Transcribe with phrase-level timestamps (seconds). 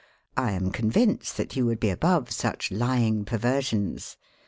[0.35, 4.17] I am convinced that you would be above such ly ing perversions.